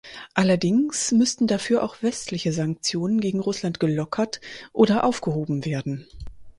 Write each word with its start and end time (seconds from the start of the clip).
Allerdings 0.33 1.11
müssten 1.11 1.45
dafür 1.45 1.83
auch 1.83 2.01
westliche 2.01 2.51
Sanktionen 2.53 3.21
gegen 3.21 3.39
Russland 3.39 3.79
gelockert 3.79 4.41
oder 4.73 5.03
aufgehoben 5.03 5.63
werden. 5.63 6.07